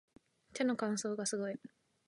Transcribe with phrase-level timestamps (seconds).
[0.53, 1.59] 手の乾燥がすごい